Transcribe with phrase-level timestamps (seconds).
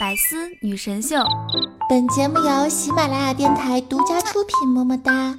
[0.00, 1.22] 百思女神秀，
[1.86, 4.66] 本节目由喜马拉雅电台独家出品。
[4.66, 5.36] 么么哒。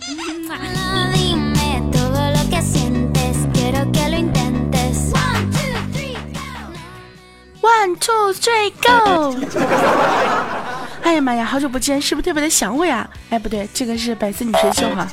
[7.59, 9.35] One two three go！
[11.01, 13.09] 哎呀妈呀，好久不见，是不是特别的想我呀？
[13.31, 15.07] 哎，不对，这个是百思女神秀哈。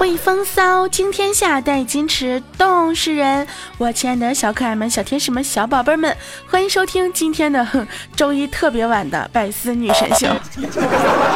[0.00, 3.46] 威风骚，惊天下，带矜持，动世人。
[3.76, 6.16] 我亲爱的小可爱们、小天使们、小宝贝们，
[6.48, 10.26] 欢迎收听今天的周一特别晚的百思女神秀。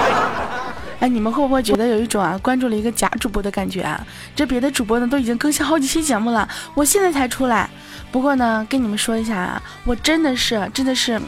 [0.98, 4.02] 哎，你们会不会觉得有一种啊，关注了一个假主播的感觉啊？
[4.34, 7.68] 这别的主播呢都已经更新好几期节目了，我现在才出来。
[8.10, 11.20] 不过呢，跟你们说一下啊，我真的是真的是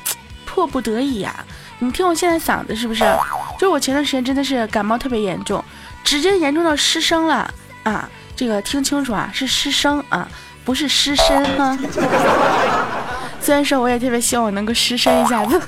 [0.47, 1.45] 迫不得已呀。
[1.81, 3.05] 你们听我现在嗓子是不是？
[3.59, 5.63] 就是我前段时间真的是感冒特别严重。
[6.07, 7.53] 直接严重到失声了
[7.83, 8.09] 啊！
[8.37, 10.29] 这个听清楚啊，是失声啊，
[10.65, 11.77] 不是失身哈。
[13.43, 15.61] 虽然说我也特别希望我能够失身一下子，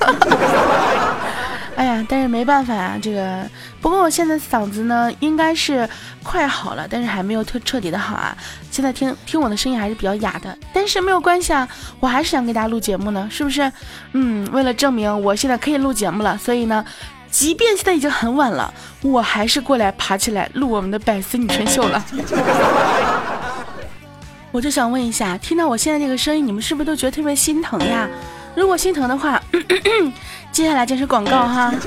[1.75, 3.45] 哎呀，但是没办法啊，这个。
[3.81, 5.89] 不过我现在嗓子呢，应该是
[6.23, 8.37] 快好了，但是还没有特彻底的好啊。
[8.71, 13.73] 现在听听我的声音还是比较哑的，但是没有关系啊，我还是想给大家录节目呢，是不是？
[14.13, 16.85] 嗯，为了证明我现在可以录节目了，所以呢。
[17.31, 22.05] 即便现在已经很晚了，我还是过来爬起来录我们的百思女神秀了。
[24.51, 28.09] 我就想问一下，听到我现在这个声音，你们是不是都觉得特别心疼呀？
[28.57, 29.41] 如果心疼的话，
[30.51, 31.73] 接下来就是广告哈。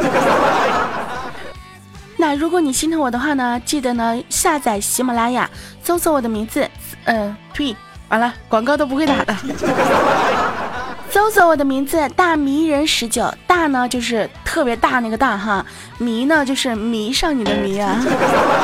[2.17, 5.49] 那如果你心疼我的话呢，记得呢下载喜马拉雅，
[5.83, 6.69] 搜索我的名字，
[7.05, 7.75] 嗯，呸，
[8.09, 9.35] 完了，广告都不会打的。
[11.21, 15.63] 搜索我的名字大迷人十九，大呢就是特别大那个大哈，
[15.99, 18.03] 迷呢就是迷上你的迷啊，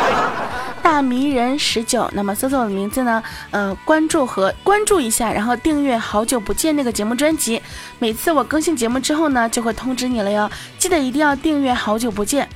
[0.82, 2.10] 大迷人十九。
[2.14, 7.62] 那么搜索我的名字呢，呃，关注和关注一下，然后订阅好久不见那个节目专辑，
[8.00, 10.50] 每次我更新节目之后呢，就会通知你了哟，
[10.80, 12.50] 记得一定要订阅好久不见。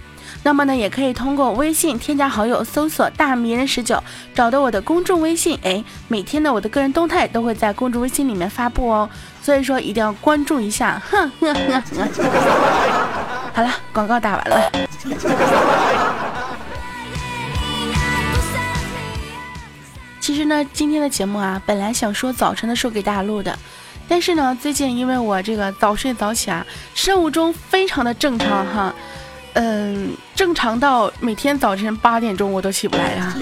[0.44, 4.02] 那么呢，也可以通过微信添加好友，搜索“大迷人十九”，
[4.34, 5.59] 找到我的公众微信。
[5.62, 9.08] 哎，每天的我的个人动态都会在公众微信里面发布哦，
[9.41, 11.02] 所以说一定要关注一下。
[11.09, 11.81] 哼哼哼。
[13.53, 14.72] 好了，广告打完了。
[20.19, 23.57] 其实呢，今天的节目啊，本来想说早晨的时候给大家录的，
[24.07, 28.94] 但是呢，最近因为我这个早睡早起啊，生物钟非常的正常哈。
[29.53, 33.35] 嗯，正常到每天早晨八点钟我都起不来呀，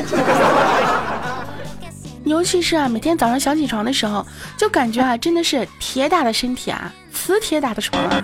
[2.26, 4.26] 尤其是啊，每天早上想起床的时候，
[4.58, 8.24] 就感觉啊，真的是铁打的身体啊，磁铁打的床啊，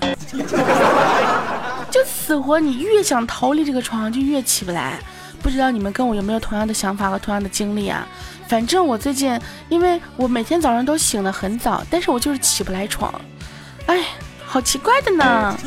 [1.90, 5.00] 就死活你越想逃离这个床，就越起不来。
[5.42, 8.08] 不知道你们跟我有没有同样的想法和同样的经历啊？
[8.48, 9.40] 反正我最近，
[9.70, 13.14] 因为我每天早上都醒得很早，但是我就是起不来床，
[13.86, 14.04] 哎，
[14.46, 15.58] 好奇怪的呢。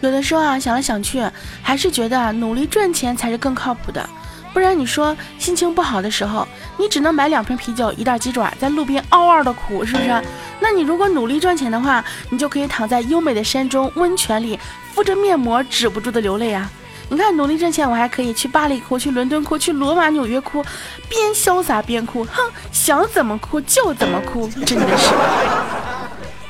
[0.00, 1.22] 有的时候啊，想来想去，
[1.62, 4.08] 还是觉得努力赚钱才是更靠谱的。
[4.52, 6.46] 不然你说心情不好的时候，
[6.78, 10.22] 你只能买两瓶啤酒、一袋鸡爪，在路边嗷嗷的哭，是不是？
[10.60, 14.58] 那你如果努力赚钱的话，你就可以躺在优美的山中温泉里，
[14.94, 16.68] 敷着面膜，止不住的流泪啊！
[17.10, 20.64] 你看，努力赚钱，我还可以去巴黎哭，去伦敦哭，去罗马、纽约哭，
[21.08, 22.42] 边潇洒边哭，哼，
[22.72, 25.10] 想怎么哭就怎么哭，真的是。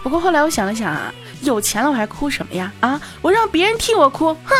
[0.02, 1.12] 不过后来我想了想啊。
[1.42, 2.72] 有钱了我还哭什么呀？
[2.80, 4.54] 啊，我让别人替我哭，哼！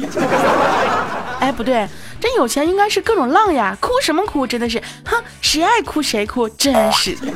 [1.40, 1.86] 哎，不对，
[2.20, 4.46] 真有钱应该是各种浪呀，哭什么哭？
[4.46, 7.16] 真的是，哼，谁爱哭谁哭，真是。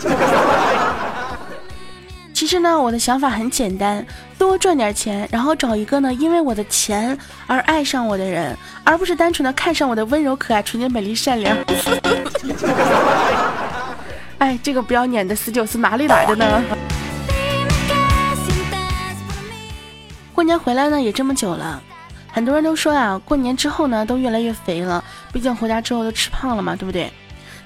[2.34, 4.04] 其实呢，我的想法很简单，
[4.36, 7.16] 多赚点钱，然后找一个呢因为我的钱
[7.46, 11.56] 而爱上我的人，而不是单纯的看上我的温柔可爱、纯洁美丽、善良。
[14.38, 16.62] 哎，这个不要脸的四九是哪里来的呢？
[20.34, 21.80] 过年回来呢也这么久了，
[22.32, 25.02] 很多人都说呀，过年之后呢都越来越肥了，
[25.32, 27.08] 毕竟回家之后都吃胖了嘛，对不对？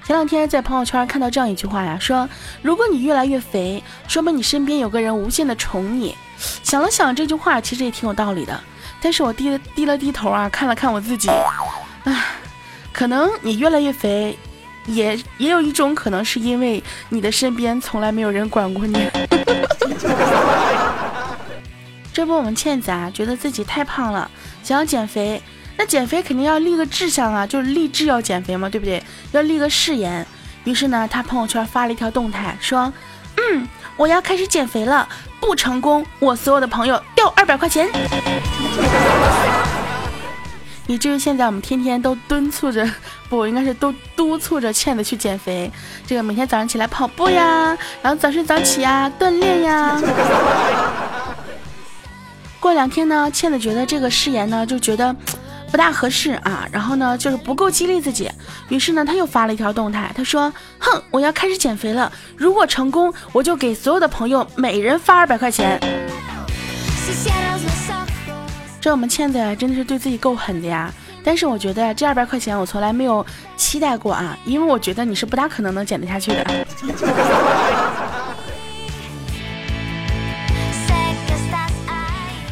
[0.05, 2.29] 前两天在朋友圈看到这样一句话呀，说
[2.61, 6.15] 如果你越来越肥，说明你身边有个人无限的宠你。
[6.63, 8.59] 想了想这句话其实也挺有道理的，
[9.01, 11.27] 但是我低了低了低头啊，看了看我自己，
[12.03, 12.23] 唉，
[12.93, 14.37] 可能你越来越肥，
[14.85, 19.08] 也也有一种可能是因为你的身边从来没有人管过你。
[22.19, 24.29] 这不，我们倩子啊，觉得自己太胖了，
[24.61, 25.41] 想要减肥。
[25.77, 29.01] 那减肥肯定要立个志向啊，就是立志要减肥嘛，对不对？
[29.31, 30.27] 要立个誓言。
[30.65, 32.91] 于是呢，他朋友圈发了一条动态，说
[33.39, 35.07] ：“嗯，我要开始减肥了，
[35.39, 37.87] 不成功，我所有的朋友掉二百块钱。”
[40.87, 42.85] 以至于现在我们天天都敦促着，
[43.29, 45.71] 不，应该是都督促着倩子去减肥。
[46.05, 50.01] 这个每天早上起来跑步呀，然后早睡早起呀，锻炼呀。
[52.59, 55.15] 过两天呢，倩子觉得这个誓言呢，就觉得。
[55.71, 58.27] 不大合适啊，然后呢，就是不够激励自己，
[58.69, 60.51] 于是呢，他又发了一条动态，他说
[60.81, 65.79] ：“哼，我要开始减肥了，如果成功，我就给所有的朋友每人发二百块钱。”
[68.81, 70.91] 这我们倩子呀，真的是对自己够狠的呀。
[71.23, 73.23] 但是我觉得这二百块钱我从来没有
[73.55, 76.43] 期待过啊，因为我觉得你是不大可能能减得下去的。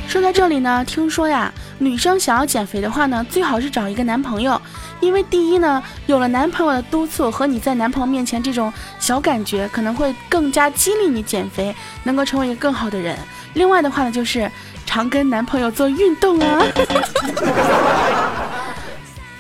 [0.08, 1.52] 说到这里呢，听说呀。
[1.80, 4.60] 女生想要减肥的话呢，最好是找一个男朋友，
[5.00, 13.16] 因为第一呢，有了男朋友的督促和你在男朋友面前这种小感觉，可能会更加激励你减肥，能够成为一个更好的人。
[13.54, 14.50] 另外的话呢，就是
[14.88, 16.64] 常跟男朋友做运动啊。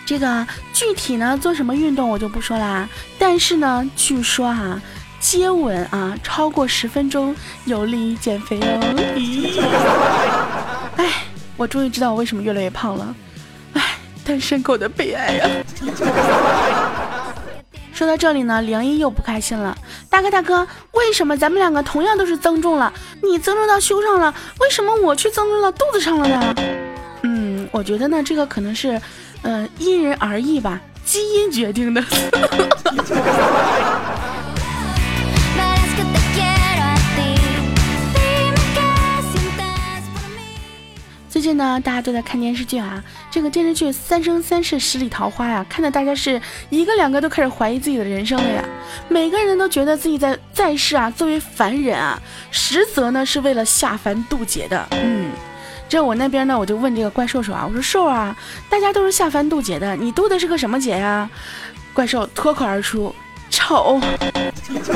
[0.05, 2.87] 这个具体呢做什么运动我就不说啦，
[3.17, 4.79] 但是呢，据说哈，
[5.19, 7.35] 接吻啊超过十分钟
[7.65, 8.79] 有利于减肥哦。
[10.97, 11.23] 哎。
[11.57, 13.15] 我终于知道我为什么越来越胖了，
[13.73, 13.81] 哎，
[14.23, 15.49] 单身狗的悲哀呀！
[17.91, 19.75] 说到这里呢，梁一又不开心了。
[20.07, 22.93] 大哥大哥，为什么咱们两个同样都是增重了？
[23.23, 26.53] 你增重到胸上了，为什么我却增重到肚子上了呢？
[27.23, 29.01] 嗯，我觉得呢，这个可能是，
[29.41, 32.03] 嗯，因人而异吧，基因决定的。
[41.37, 43.03] 最近呢，大家都在看电视剧啊。
[43.29, 46.41] 这个电视剧《三生三世十里桃花》呀，看的大家是
[46.71, 48.63] 一个两个都开始怀疑自己的人生了呀。
[49.07, 52.19] 每个人都觉得自己在在世啊，作为凡人啊，
[52.49, 54.83] 实则呢是为了下凡渡劫的。
[54.93, 55.29] 嗯，
[55.87, 58.35] 这我那边呢，我就问这个怪兽兽啊，我说兽啊，
[58.67, 61.29] 大家都是下凡渡劫的，你渡的是个什么劫呀？
[61.93, 63.13] 怪兽脱口而出：
[63.51, 64.01] 丑。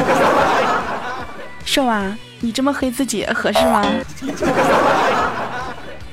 [1.63, 3.85] 兽啊，你这么黑自己合适吗？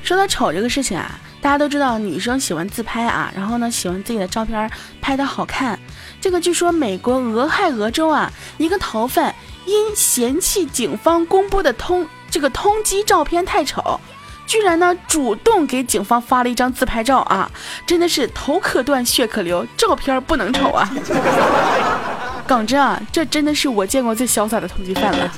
[0.09, 4.67] 说到丑这个事情啊，大家都知道女生喜欢自拍啊，然后呢喜欢自己的照片
[4.99, 5.77] 拍的好看。
[6.19, 9.35] 这个据说美国俄亥俄州啊，一个逃犯
[9.67, 13.99] 因嫌弃警方公布的通这个通缉照片太丑，
[14.47, 17.47] 居然呢主动给警方发了一张自拍照啊，
[17.85, 20.89] 真的是头可断血可流，照片不能丑啊。
[22.47, 25.31] 耿真啊，这真的是我见过最潇洒的通缉犯了。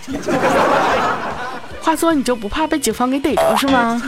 [1.82, 4.02] 话说，你就不怕被警方给逮着是吗？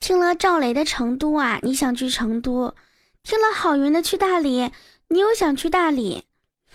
[0.00, 2.74] 听了赵雷的《成都》啊，你想去成都；
[3.22, 4.60] 听了郝云的《去大理》，
[5.08, 6.24] 你又想去大理。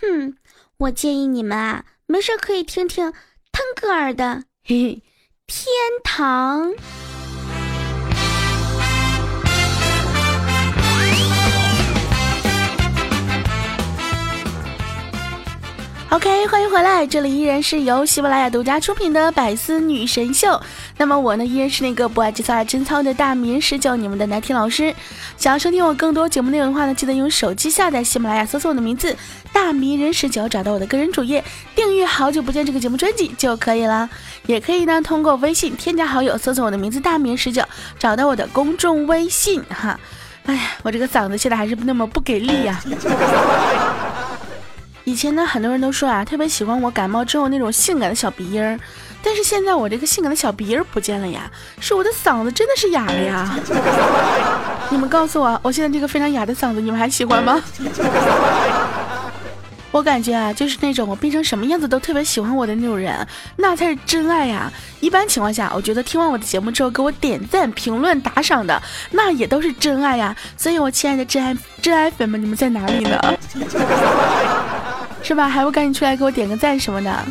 [0.02, 0.36] 哼，
[0.78, 3.12] 我建议你们啊，没事可以听听
[3.52, 4.24] 腾格尔的
[4.64, 5.04] 《嘿嘿
[5.46, 5.66] 天
[6.04, 6.72] 堂》。
[16.12, 20.48] OK，欢迎回来，这里依然是由喜马拉雅独家出品的《百思女神秀》。
[20.98, 24.92] 那么我呢，依然是那个不爱计算爱贞操的大名十九，你们的奶听老师。
[25.38, 29.16] 想要收听我更多节目内容的话呢，记得用手机下载喜马拉雅，搜索我的名字
[29.54, 31.44] “大名人十九”，找到我的个人主页，
[31.76, 34.10] 订阅《好久不见》这个节目专辑就可以了。
[34.48, 37.64] 也可以呢，通过微信添加好友，搜索我的名字“大名十九”，
[38.00, 40.00] 找到我的公众微信哈。
[40.46, 42.82] 哎呀，我这个嗓子现在还是那么不给力呀。
[45.10, 48.80] 以前呢，很多人都说啊，特别喜欢我感冒之后那种性感的小鼻音儿，
[49.24, 51.50] 但是现在我这个性感的小鼻音儿不见了呀，
[51.80, 53.58] 是我的嗓子真的是哑了呀！
[54.92, 57.60] 你们告诉我，我现在这个非常哑的嗓子，你们还喜欢吗？
[59.92, 64.72] 我感觉啊，就是那种我变成什么样子都特别喜欢我的那种人，那才是真爱呀！
[65.00, 70.36] 一般情况下，我觉得听完我的节目之后给我点赞、评论、打赏的，那也都是真爱呀！
[70.56, 73.20] 所以，我亲爱的真爱真爱粉们，你们在哪里呢？
[75.22, 75.48] 是吧？
[75.48, 77.26] 还不赶紧出来给我点个赞什么的。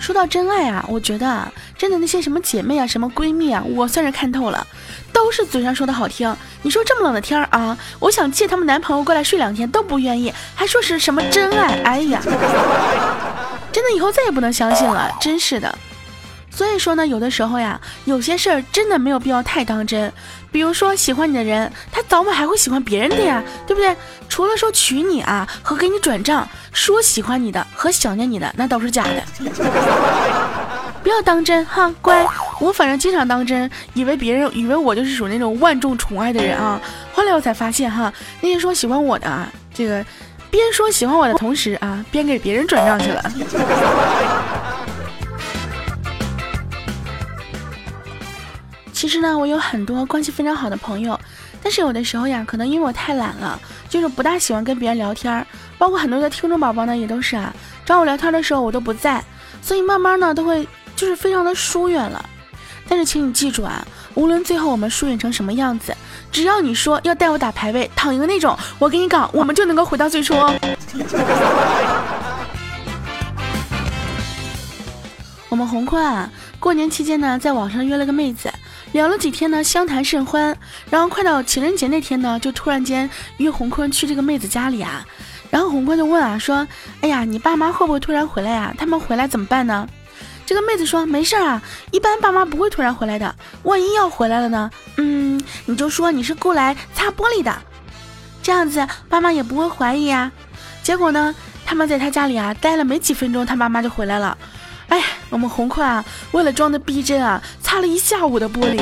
[0.00, 4.66] 说到真爱啊，我觉得啊，真的那些什么姐妹啊、什么闺蜜啊，我算是看透了，
[5.12, 6.36] 都是嘴上说的好听。
[6.60, 11.80] 你说这么冷的天儿啊，我想借他们男朋友过来睡两天都不愿意，还说是什么真爱？
[11.84, 12.20] 哎呀，
[13.72, 15.78] 真的以后再也不能相信了，真是的。
[16.54, 20.12] 所以说呢，有的时候呀，有些事儿真的没有必要太当真。
[20.52, 23.96] 比如说，喜欢你的人，他早晚还会喜欢别人的呀，对不对？
[24.28, 29.20] 除了说娶你啊和给你转账，说喜欢你的和想念你的，那都是假的。
[31.02, 32.24] 不要当真哈，乖。
[32.60, 36.80] 我反正经常当真，以为别人以为我就是属于那种万众宠爱的人啊。
[37.12, 40.06] 后来我才发现哈，那些说喜欢我的啊，这个
[40.50, 43.22] 边说喜欢我的同时啊，边给别人转账去了。
[49.04, 51.20] 其实呢，我有很多关系非常好的朋友，
[51.62, 55.46] 但是有的时候呀，可能因为我太懒了，就是不大喜欢跟别人聊天，
[55.76, 59.22] 包括很多的听众宝宝呢，也都是啊，找我聊天的时候我都不在，
[59.60, 62.24] 所以慢慢呢都会就是非常的疏远了。
[62.88, 65.94] 但是请你记住啊，无论最后我们疏远成什么样子，
[66.32, 70.34] 只要你说要带我打排位躺赢那种，我跟你讲，我们就能够回到最初。
[75.50, 78.50] 我们红坤啊，过年期间呢，在网上约了个妹子，
[78.94, 80.56] 聊了几天呢，相谈甚欢。
[80.88, 85.04] 然后快到情人节那天呢，就突然间约红坤去这个妹子家里啊。
[85.50, 86.66] 然后红坤就问啊，说
[87.02, 88.72] ：“哎呀，你爸妈会不会突然回来呀？
[88.78, 89.88] 他们回来怎么办呢？”
[90.46, 91.60] 这个妹子说：“没事儿啊，
[91.90, 93.34] 一般爸妈不会突然回来的。
[93.64, 94.70] 万一要回来了呢？
[94.96, 97.52] 嗯，你就说你是过来擦玻璃的，
[98.44, 100.30] 这样子爸妈也不会怀疑呀。”
[100.84, 101.34] 结果呢，
[101.66, 104.38] 他们在他家里啊待了没几分钟，他妈妈就回来了。
[104.94, 108.80] 哎，我们红坤啊，为了装的逼真啊，擦了一下午的玻璃，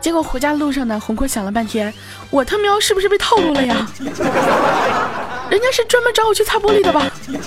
[0.00, 1.94] 结果回家路上呢，红坤想了半天，
[2.28, 3.86] 我他喵是不是被套路了呀？
[5.48, 7.06] 人家是专门找我去擦玻璃的吧？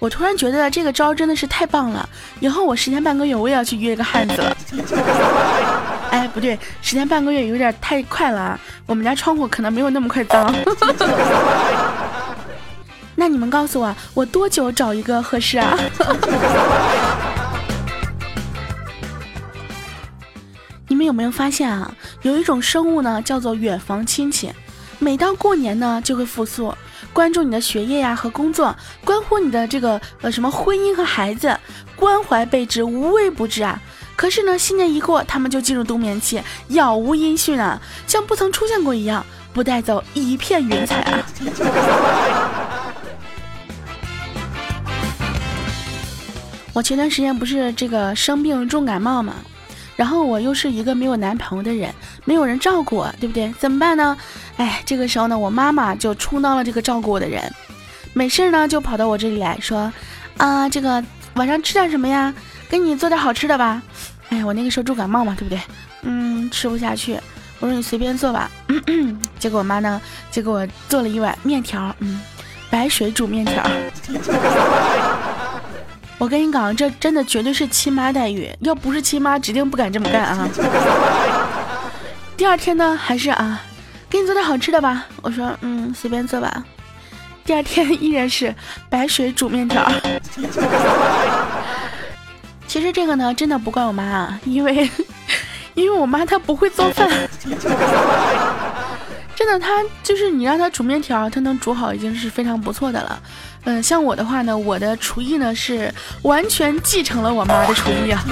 [0.00, 2.08] 我突然觉得这个招真的是太棒了，
[2.40, 4.56] 以后我十天半个月我也要去约一个汉子了。
[6.10, 10.52] 哎，不对，十天半个月有点太快了啊，我们家窗户可能没有那么快脏。
[13.22, 15.78] 那你们告诉我，我多久找一个合适啊？
[20.88, 21.94] 你们有没有发现啊？
[22.22, 24.50] 有一种生物呢，叫做远房亲戚，
[24.98, 26.74] 每到过年呢就会复苏，
[27.12, 28.74] 关注你的学业呀和工作，
[29.04, 31.56] 关乎你的这个呃什么婚姻和孩子，
[31.94, 33.80] 关怀备至，无微不至啊。
[34.16, 41.22] 可是呢，新年一过，他们就进入冬眠期，杳无音讯啊，像不曾出现过一样，不带走一片云彩啊。
[46.72, 49.34] 我前段时间不是这个生病重感冒嘛，
[49.94, 51.92] 然后我又是一个没有男朋友的人，
[52.24, 53.52] 没有人照顾我，对不对？
[53.58, 54.16] 怎么办呢？
[54.56, 57.52] 哎，这个时候呢，我妈妈就充当了这个照顾我的人，
[58.14, 59.92] 没事呢就跑到我这里来说，
[60.38, 62.32] 啊，这个晚上吃点什么呀？
[62.70, 63.82] 给你做点好吃的吧。
[64.30, 65.60] 哎，我那个时候重感冒嘛，对不对？
[66.02, 67.18] 嗯，吃不下去。
[67.60, 68.50] 我说你随便做吧。
[69.38, 70.00] 结果我妈呢
[70.30, 72.20] 就给我做了一碗面条，嗯，
[72.70, 73.62] 白水煮面条。
[76.22, 80.48] 我跟你讲，这真的绝对是亲妈待遇，要不是亲妈，指定不敢这么干啊！
[82.36, 83.60] 第二天呢，还是啊，
[84.08, 85.04] 给你做点好吃的吧。
[85.20, 86.62] 我说，嗯，随便做吧。
[87.44, 88.54] 第二天依然是
[88.88, 89.84] 白水煮面条。
[92.68, 94.88] 其实这个呢，真的不怪我妈啊，因为
[95.74, 97.10] 因为我妈她不会做饭。
[99.44, 103.20] 真的，他就是你让他煮面条，他能煮好已经是非常不错的了。
[103.64, 108.24] 嗯，像我的话呢，我的厨艺呢是完全继承了我妈的厨艺啊。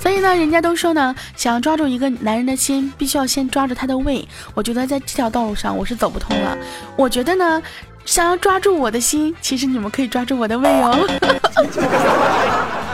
[0.00, 4.26] 所以呢，人家都说呢，想要抓住一个男人的心，必须要先抓住他的胃。
[4.52, 6.58] 我觉得在这条道路上我是走不通了。
[6.96, 7.62] 我觉得呢，
[8.04, 11.06] 想要抓住我的心，其实你们可以抓住我的胃哦。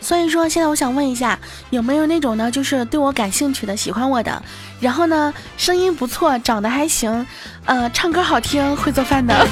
[0.00, 1.38] 所以说，现在我想问一下，
[1.70, 4.42] 有没有那种呢，就是对我感兴趣的、喜欢我的，
[4.80, 7.26] 然后呢，声音不错，长得还行，
[7.66, 9.34] 呃，唱歌好听，会做饭的？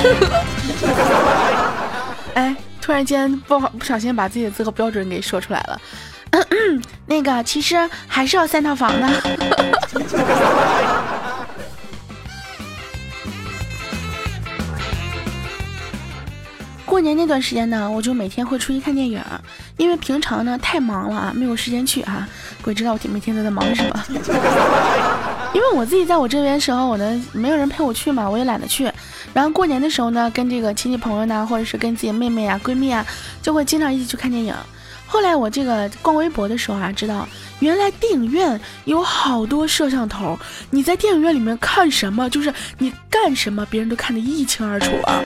[2.35, 5.81] 哎，突然间不好不小心把自己的资格标准给说出来了。
[7.07, 7.77] 那个，其实
[8.07, 9.09] 还是要三套房的。
[16.99, 19.23] 过年那段时间呢，我就每天会出去看电影，
[19.77, 22.29] 因为平常呢太忙了啊，没有时间去啊。
[22.61, 24.05] 鬼知道我每天都在忙什么。
[25.55, 28.91] 因为我自己在我这边时候，我呢没有人陪我去嘛，我也懒得去。
[29.33, 33.07] 然后过年的时候呢，跟这个亲戚朋友呢，或者是跟自己妹妹啊、闺蜜啊，
[33.41, 34.53] 就会经常一起去看电影。
[35.07, 37.27] 后来我这个逛微博的时候啊，知道
[37.61, 40.37] 原来电影院有好多摄像头，
[40.71, 45.23] 你在电影院里面看什么，就是你干什么，别人都看得一清二楚啊。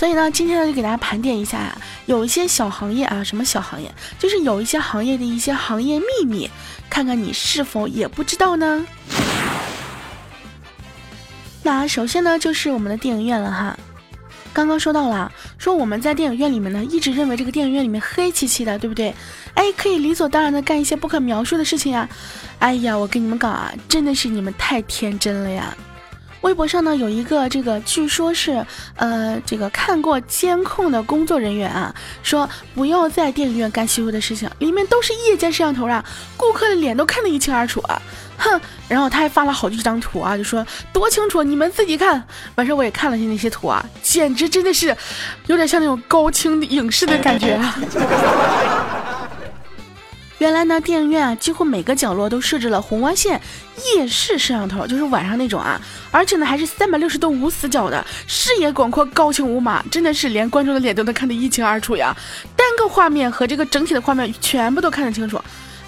[0.00, 1.76] 所以呢，今天呢就给大家盘点一下，
[2.06, 6.50] 有一些小行业啊，什么小行业，就是有一些行业的一些行业秘密，
[6.88, 8.86] 看看你是否也不知道呢？
[11.62, 13.78] 那首先呢，就是我们的电影院了哈。
[14.54, 19.14] 刚刚说到了，说我们在电影院里面呢，一直认为这个电影院里面黑漆漆的，对不对？
[19.52, 22.08] 哎，可以理所当然的干一些不可描述的事情呀。
[22.58, 25.76] 哎呀，我跟你们讲啊，真的是你们太天真了呀。
[26.42, 28.64] 微博上呢有一个这个，据说是
[28.96, 36.04] 呃这个看过监控的工作人员啊，说不要在电影院干欺负的事情，里面都是夜间摄像头啊，
[36.36, 38.00] 顾客的脸都看得一清二楚啊，
[38.38, 38.60] 哼！
[38.88, 42.24] 然后他还发了好几张图啊，就说多清楚，你们自己看。
[42.54, 44.96] 完事我也看了些那些图啊，简直真的是
[45.46, 47.76] 有点像那种高清影视的感觉啊。
[50.40, 53.38] 原来呢，电影院啊，几乎每个角落都设置了红外线
[53.94, 55.78] 夜视摄像头，就是晚上那种啊，
[56.10, 62.16] 而且呢还是三百六十度无死角的，视野广阔，高清无码，真的是连观众的脸都能看得一清二楚呀，
[62.56, 65.38] 单个画面和这个整体的画面全部都看得清楚。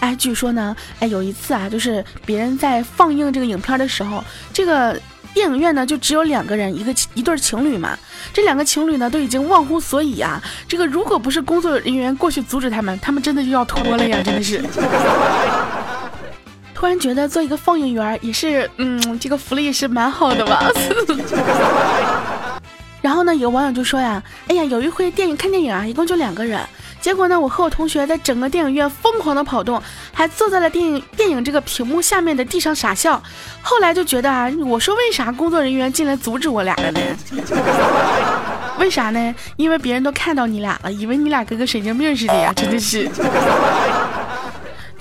[0.00, 5.00] 哎，据说呢，哎有一次啊，就是别人在放映这个影片的时候，这个。
[5.34, 7.96] 电影院呢，就只有两个人，一个一对情侣嘛。
[8.32, 10.42] 这两个情侣呢，都已经忘乎所以啊。
[10.68, 14.62] 这个如果不是工作人员过去阻止他们，他们真的就要脱了呀， 真的是。
[16.74, 20.68] 突然觉得做一个放映员也是，嗯，这个福利是蛮好的吧。
[23.00, 26.60] 然后呢，有网友就说呀，哎呀，有一回电影看电影啊，一共就两个人。
[27.02, 29.82] 结果呢，我和我同学在整个电影院疯狂的跑动，
[30.12, 33.20] 还坐在了电影电影这个屏幕下面的地上傻笑。
[33.60, 37.00] 后来就觉得啊，我说为啥工作人员进来阻止我俩了呢？
[38.78, 39.34] 为啥呢？
[39.56, 43.10] 因为别人都看到你俩了，以为你俩跟个神经病似的呀，真的是。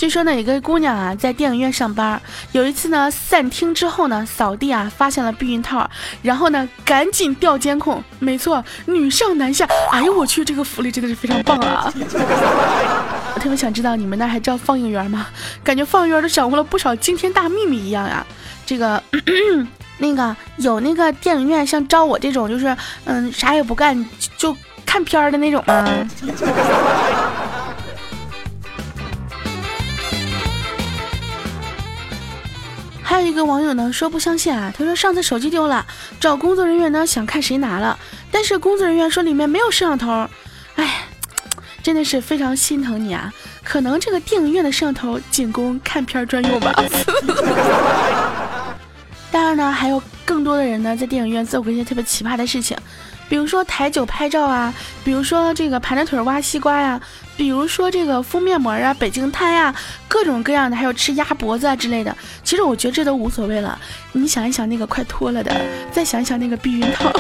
[0.01, 2.20] 据说呢，有个姑娘啊，在电影院上班，
[2.53, 5.88] 有一次呢，散厅之后呢，扫地啊，发现了避孕套，
[6.24, 11.93] 然后呢，赶紧调监控，没错，女上男下，哎呦我去，这个福利真的是非常棒啊！
[13.36, 15.27] 我特别想知道你们那还招放映员吗？
[15.63, 18.25] 感觉放映员都掌握了不少惊天大秘密一样呀。
[18.65, 19.03] 这个
[20.00, 24.03] 那个有那个电影院像招我这种就是嗯啥也不干
[24.36, 25.88] 就看片儿的那种吗？
[33.31, 35.85] 一个网友呢说不相信啊，他说上次手机丢了，
[36.19, 37.97] 找工作人员呢想看谁拿了，
[38.29, 40.27] 但是工作人员说里面没有摄像头，
[40.75, 41.07] 哎，
[41.81, 43.33] 真的是非常心疼你啊，
[43.63, 46.73] 可能这个电影院的摄像头仅供看片专用吧。
[49.31, 52.77] 当然呢，还有更多的人呢在电影院做过一些特别奇葩的事情。
[53.31, 54.73] 比如说抬酒拍照啊，
[55.05, 57.00] 比如说这个盘着腿挖西瓜呀，
[57.38, 59.73] 比如说这个敷面膜啊，北京瘫呀，
[60.05, 62.13] 各种各样的，还有吃鸭脖子啊之类的。
[62.44, 63.79] 其实我觉得这都无所谓了。
[64.11, 65.55] 你想一想那个快脱了的，
[65.94, 67.09] 再想一想那个避孕套。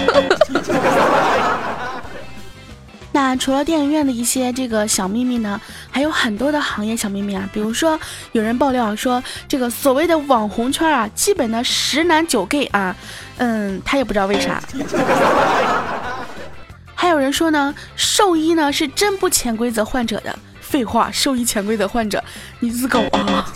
[3.13, 7.49] 那除了电影院的一些这个小秘密呢，还有很多的行业小秘密啊。
[7.53, 7.97] 比如说
[8.33, 12.93] 有人爆料说，这个所谓的网红圈啊，基本呢十男九 gay 啊，
[13.37, 14.61] 嗯，他也不知道为啥。
[17.01, 20.37] 还有人说呢，兽医呢是真不潜规则患者的。
[20.61, 22.23] 废话，兽医潜规则患者，
[22.59, 23.51] 你是狗啊？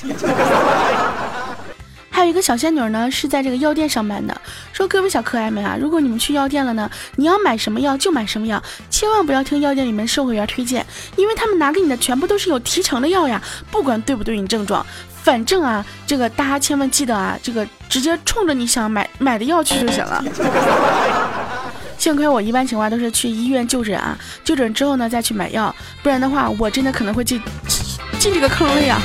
[2.09, 4.35] 还有一个小仙女呢，是在这个药店上班的。
[4.73, 10.83] 说各位小可爱们啊，如果你们去药店了呢，你要买什么药就买什么药，千万不要听药店里面售货员推荐，
[11.15, 14.83] 因为他们拿给你的全部都是有提成的药呀，不管对不对应症状，
[15.21, 20.25] 反正啊，这个大家千万记得啊，这个直接冲着你想买买的药去就行了。
[22.05, 27.41] 幸亏我一般情况都是去医院就诊啊，就诊之后呢再去买药，不然的话我真的可能会进
[28.19, 29.01] 进这个坑里呀。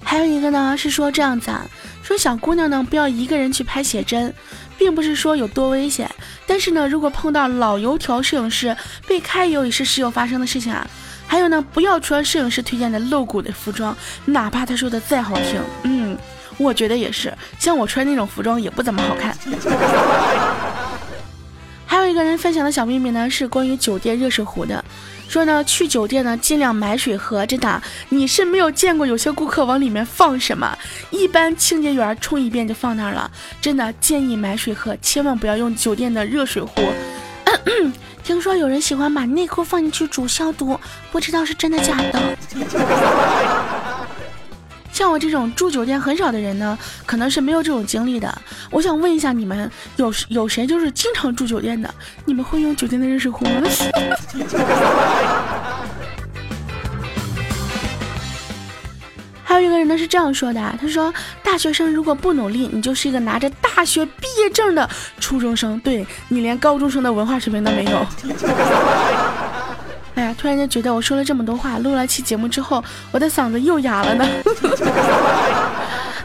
[0.00, 1.66] 还有一个呢，是说这样子啊，
[2.04, 4.32] 说小姑娘呢不要一个人去拍写真，
[4.78, 6.08] 并不是说有多危险，
[6.46, 8.76] 但是呢，如果碰到老油条摄影师
[9.08, 10.86] 被揩油也是时有发生的事情啊。
[11.26, 15.60] 还有呢，不要穿摄影师推荐的露骨的服装，哪怕他说的再好听，
[16.60, 19.34] 我觉得也是，像我穿那种服装也不怎么好看。
[21.86, 24.84] 还有一个人分享的小秘密呢，是关于酒店热水壶的。
[25.26, 30.76] 说呢，去酒店呢尽量买水喝，真的，你是没有见过有些顾客往里面放什么，
[31.10, 33.30] 一般清洁员冲一遍就放那儿了。
[33.60, 36.82] 真的建议买水喝，千万不要用酒店的热水壶。
[38.22, 40.78] 听说有人喜欢把内裤放进去煮消毒，
[41.10, 42.20] 不知道是真的假的。
[45.00, 48.30] 像我这种住酒店很少的人呢，可能是没有这种经历的。
[48.70, 51.88] 我想问一下你们，有有谁就是经常住酒店的？
[52.26, 53.62] 你们会用酒店的热水壶吗？
[59.42, 61.10] 还有一个人呢是这样说的，他说
[61.42, 64.86] ：“大学生如果不努力，你就是一个拿着大学毕业证的
[65.18, 68.06] 初中生，对你连高中生的文化水平都没有。”
[70.14, 74.24] 哎呀，突然间觉得我说了这么多话，录了期节目之后，我的嗓子又哑了呢。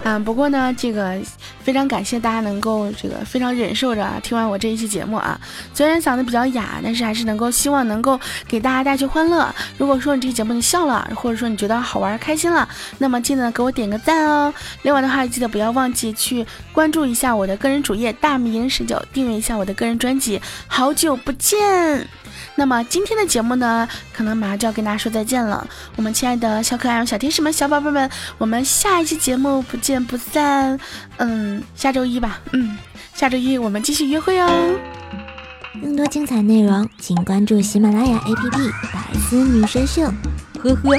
[0.06, 1.20] 啊，不过呢，这个
[1.64, 5.40] 非常感谢大家能够这个非常忍受着啊听完我这一期节目啊。
[5.74, 9.52] 虽然嗓子比较哑，但是还是能够希望能够给大家带去欢乐。
[9.80, 14.54] 如果说你这期节目你笑了，或者说你觉得好玩开心了，那么记得给我点个赞哦。
[14.84, 20.40] 另外的话，记得不要忘记去关注一下我的个人主页大迷人十九，订阅一下我的个人专辑。
[20.68, 22.08] 好久不见。
[22.58, 25.68] 那么今天的节目呢，可能马上就要跟大家说再见了。
[25.98, 30.78] 我们亲爱的小可爱、小天使们、小宝贝们，我们下一期节目不见见不散。
[31.20, 32.42] 嗯，下周一吧。
[32.52, 32.78] 嗯，
[33.14, 34.50] 下周一我们继续约会哦。
[35.82, 38.50] 更多精彩内容，请关注喜马拉雅 APP
[38.94, 40.02] 《百思女神秀》。
[40.60, 40.98] 呵呵。